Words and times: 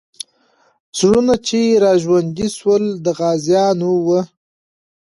زړونه 0.97 1.35
چې 1.47 1.59
راژوندي 1.85 2.47
سول، 2.57 2.83
د 3.05 3.07
غازیانو 3.19 3.91
وو. 4.05 4.19